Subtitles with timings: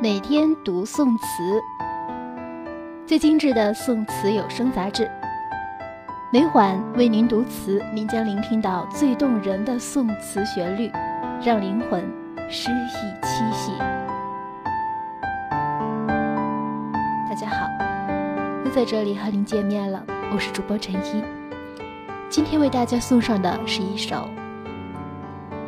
[0.00, 1.60] 每天读宋词，
[3.04, 5.10] 最精致的宋词有声杂志。
[6.32, 10.88] 每晚为您读词，您将聆听到最动人的宋词旋律，
[11.44, 12.00] 让灵魂
[12.48, 13.72] 诗意栖息。
[17.28, 17.66] 大家好，
[18.64, 20.00] 又在这里和您见面了，
[20.32, 21.24] 我是主播陈一。
[22.30, 24.14] 今天为大家送上的是一首《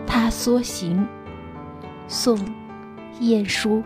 [0.07, 1.01] 他梭行》，
[2.07, 2.39] 宋·
[3.19, 3.83] 晏殊。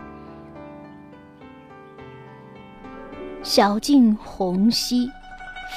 [3.45, 5.07] 小径红稀，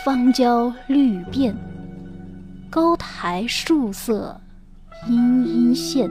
[0.03, 1.55] 芳郊绿遍。
[2.71, 4.41] 高台树色，
[5.07, 6.11] 阴阴现。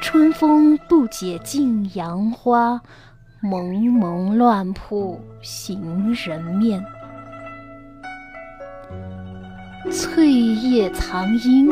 [0.00, 2.80] 春风不解禁杨花，
[3.40, 6.84] 蒙蒙乱扑行人面。
[9.90, 11.68] 翠叶藏阴，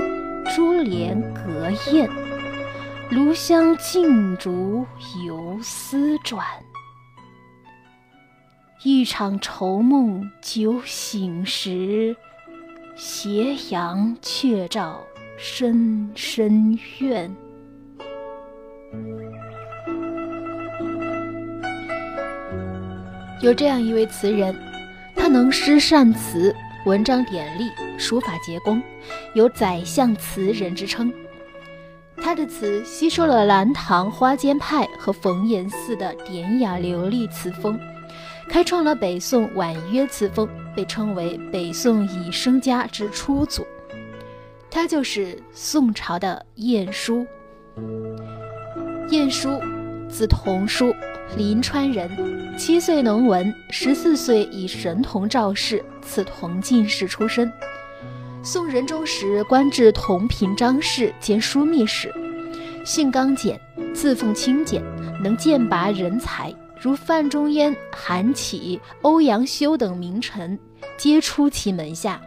[0.56, 2.10] 珠帘隔燕。
[3.10, 4.84] 炉香劲竹
[5.24, 6.44] 游丝转。
[8.82, 12.16] 一场愁梦酒醒时，
[12.96, 15.02] 斜阳却照
[15.36, 17.30] 深深院。
[23.42, 24.58] 有这样一位词人，
[25.14, 28.82] 他能诗善词，文章典丽，书法结工，
[29.34, 31.12] 有“宰相词人”之称。
[32.16, 37.78] 他的词吸收了南唐花间派和冯延巳的典雅流利词风。
[38.50, 43.64] 开创了北宋婉约词风，被称为北宋以声家之初祖。
[44.68, 47.24] 他就是宋朝的晏殊。
[49.10, 49.50] 晏殊，
[50.08, 50.92] 字同书，
[51.36, 52.10] 临川人，
[52.58, 57.52] 七岁能文，十四岁以神童召仕，赐同进士出身。
[58.42, 62.12] 宋仁宗时官至同平章事兼枢密使，
[62.84, 63.60] 性刚简，
[63.94, 64.82] 自奉清简，
[65.22, 66.52] 能荐拔人才。
[66.80, 70.58] 如范仲淹、韩琦、欧阳修等名臣，
[70.96, 72.18] 皆出其门下。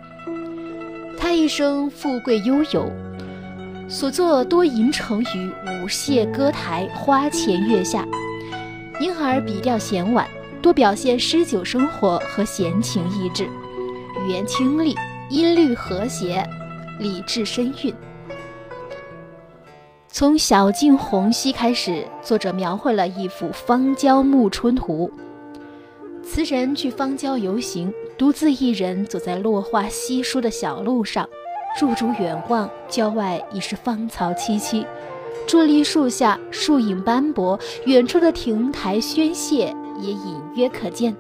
[1.17, 2.91] 他一生富贵悠游，
[3.89, 8.05] 所作多吟成于舞榭歌台、花前月下，
[8.99, 10.27] 因而笔调闲婉，
[10.61, 14.95] 多表现诗酒生活和闲情逸致，语言清丽，
[15.31, 16.47] 音律和谐，
[16.99, 17.91] 理智深韵。
[20.15, 25.11] 从小径红稀开始，作者描绘了一幅芳郊暮春图。
[26.21, 31.27] 词人去芳郊游行，独自一人走在落花稀疏的小路上，
[31.79, 34.85] 驻足远望，郊外已是芳草萋萋，
[35.47, 41.17] 伫立树下，树影斑驳，远处的亭台轩榭也隐约可见。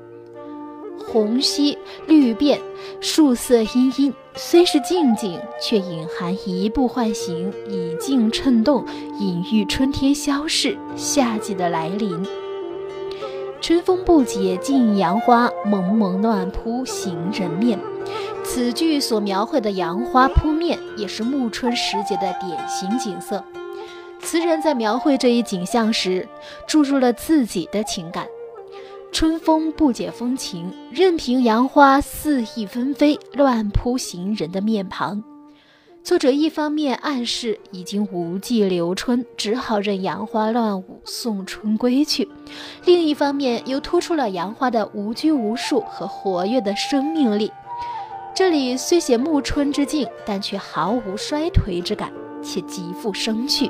[1.07, 1.75] 红稀
[2.05, 2.61] 绿变，
[3.01, 8.83] 树色阴阴，虽是静静，却隐含移步换形、以静衬动，
[9.19, 12.25] 隐喻春天消逝，夏季的来临。
[13.61, 17.79] 春风不解禁杨花，蒙蒙乱扑行人面。
[18.43, 23.43] 此句所描绘的杨花扑面，也是暮春时节的典型景色。
[24.19, 26.27] 词人在描绘这一景象时，
[26.67, 28.25] 注入了自己的情感。
[29.13, 35.23] 春风不解风情，任凭杨花肆意纷飞，乱扑行人的面庞。
[36.03, 42.27] 作者一方面暗示已经无计留春，只好任杨花乱舞，送春归去；
[42.85, 47.51] 另一方面又突出了杨花的无拘无束和活跃的生命力。
[48.33, 53.69] 这里虽写暮春之境，但却毫无衰颓之感，且极富生趣。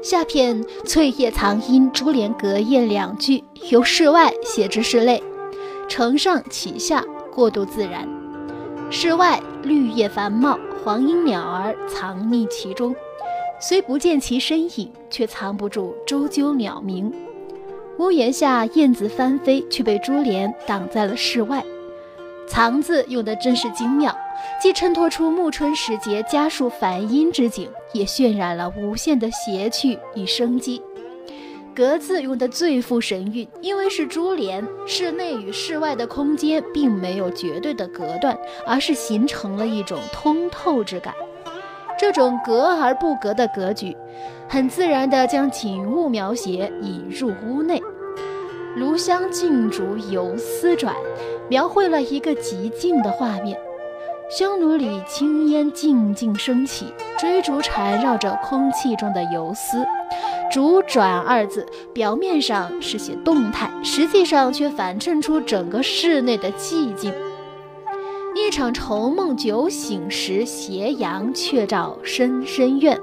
[0.00, 5.20] 下片“翠叶藏阴，珠帘隔燕”两句由室外写至室内，
[5.88, 7.04] 承上启下，
[7.34, 8.08] 过渡自然。
[8.90, 12.94] 室外绿叶繁茂，黄莺鸟儿藏匿其中，
[13.60, 17.12] 虽不见其身影，却藏不住啁啾鸟鸣。
[17.98, 21.64] 屋檐下燕子翻飞，却被珠帘挡在了室外。
[22.48, 24.16] 藏字用的真是精妙，
[24.60, 30.82] 既衬托出暮春时节家树繁阴之景，也渲染了无限的谐趣与生机。
[31.74, 38.36] 格字用的最富神韵，因为是珠帘，室内与室外的空间并没有绝对的隔断，
[38.66, 41.14] 而是形成了一种通透之感。
[41.96, 43.96] 这种隔而不隔的格局，
[44.48, 47.80] 很自然地将景物描写引入屋内。
[48.76, 50.94] 炉香劲竹游丝转，
[51.48, 53.58] 描绘了一个极静的画面。
[54.30, 59.86] 香炉里青烟静静升起，追逐缠绕着空气中的游丝。
[60.52, 67.12] 竹转二字表面上是写动态，实际上却反衬出整个室内的寂静。
[68.34, 72.98] 一场愁梦酒醒时，斜阳却照深深院。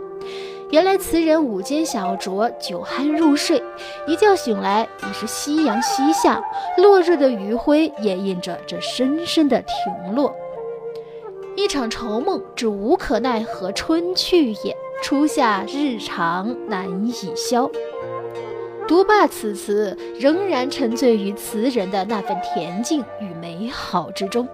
[0.75, 3.63] 原来词人午间小酌，酒酣入睡，
[4.05, 6.43] 一觉醒来已是夕阳西下，
[6.75, 10.35] 落日的余晖掩映着这深深的停落。
[11.55, 14.75] 一场愁梦，只无可奈何春去也。
[15.01, 17.71] 初夏日长难以消。
[18.85, 24.45] 读罢此词，仍然沉醉于词人的那份恬静与美好之中。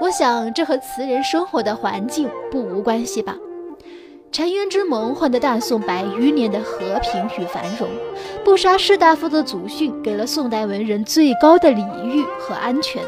[0.00, 3.36] 我想，这和词人生活的环境不无关系吧。
[4.36, 7.88] 澶渊之盟换得大宋百余年的和平与繁荣，
[8.44, 13.02] 不杀士大夫的祖训给了宋代文人最高的礼遇和安全。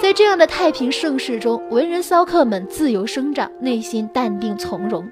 [0.00, 5.04] 在这样的太平盛世中，文人骚客们自由生长，内心淡定从容。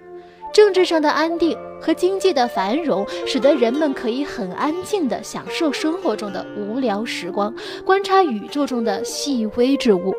[0.53, 7.53] 政治上的安定和经济的繁荣，使得人们可以很安静地享受生活中的无聊时光，
[7.85, 10.15] 观察宇宙中的细微之物。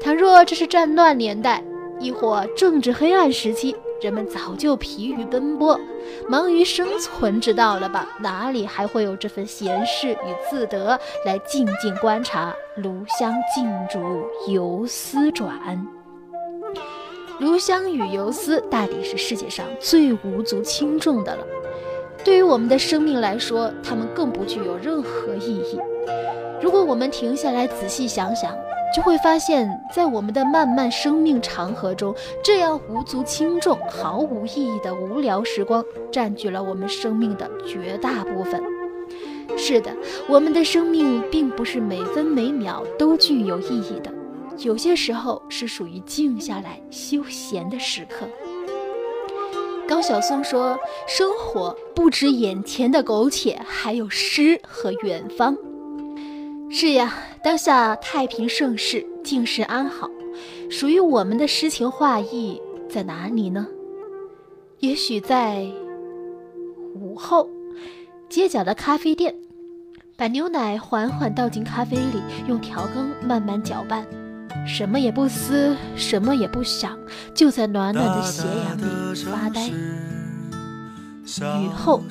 [0.00, 1.62] 倘若这是战乱年代，
[2.00, 5.78] 亦或政治黑暗时期，人们早就疲于奔波，
[6.28, 8.08] 忙于生存之道了吧？
[8.18, 15.86] 哪里还会有这份闲适与自得来静静观察炉香镜烛游丝转？
[17.38, 21.46] 炉香与游丝大抵是世界上最无足轻重的了。
[22.24, 25.78] 对于我们的生命来说，它们更不具有任何意义。
[26.60, 28.52] 如果我们停下来仔细想想，
[28.94, 38.62] 就会发现，在我们的漫漫生命长河中，这样无足轻重、毫无意义的无聊时光，占据了我们生命的绝大部分。
[39.56, 39.94] 是的，
[40.28, 44.12] 我们的生命并不是每分每秒都具有意义的。
[44.58, 48.26] 有些时候是属于静下来休闲的时刻。
[49.88, 50.78] 高晓松说
[51.08, 55.56] ：“生活不止眼前的苟且，还有诗和远方。”
[56.74, 57.12] 是呀，
[57.44, 60.08] 当下太平盛世，静世安好，
[60.70, 62.58] 属于我们的诗情画意
[62.88, 63.66] 在哪里呢？
[64.78, 65.66] 也许在
[66.94, 67.46] 午后，
[68.30, 69.34] 街角的咖啡店，
[70.16, 74.06] 把牛奶缓缓倒进咖啡里，用调羹慢慢搅拌。
[74.66, 76.98] 什么也不思，什么也不想，
[77.34, 79.68] 就在暖暖的斜阳里发呆。
[81.60, 82.02] 雨后，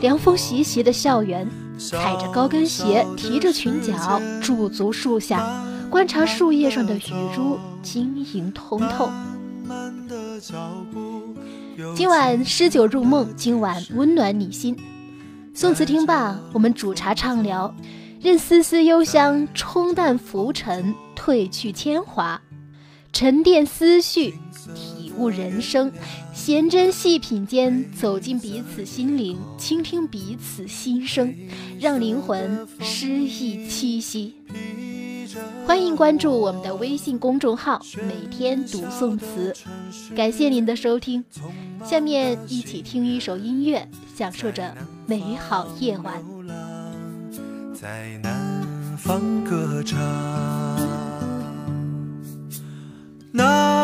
[0.00, 1.46] 凉风习习的校园，
[1.78, 9.10] 踩着高跟鞋，提着裙角，驻足树下，观察树叶上的雨珠晶莹通透。
[11.94, 14.76] 今晚诗酒入梦，今晚温暖你心。
[15.52, 17.74] 宋词听罢，我们煮茶畅聊。
[18.20, 22.40] 任丝丝幽香冲淡浮尘，褪去铅华，
[23.12, 24.34] 沉淀思绪，
[25.16, 25.92] 悟人生，
[26.32, 31.34] 闲斟细品间，走进彼此心灵，倾听彼此心声，
[31.78, 34.34] 让灵魂诗意栖息。
[35.66, 39.52] 欢迎关注我们的微信公众号，每天读宋词。
[40.14, 41.24] 感谢您的收听，
[41.84, 44.76] 下面一起听一首音乐，享受着
[45.06, 46.22] 美好夜晚。
[47.74, 48.62] 在南
[48.96, 49.98] 方歌唱，
[53.32, 53.83] 那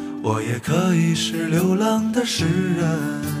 [0.23, 3.40] 我也可以是流浪的诗人。